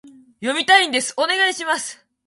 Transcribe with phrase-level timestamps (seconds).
[0.41, 2.03] 読みたいんです、お願いします